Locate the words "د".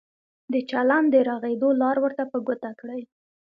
0.53-0.55, 1.11-1.15